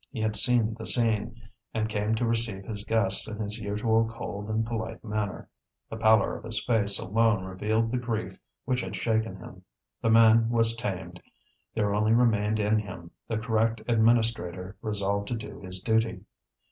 [0.09, 1.39] He had seen the scene,
[1.75, 5.47] and came to receive his guests in his usual cold and polite manner.
[5.91, 9.63] The pallor of his face alone revealed the grief which had shaken him.
[10.01, 11.21] The man was tamed;
[11.75, 16.21] there only remained in him the correct administrator resolved to do his duty.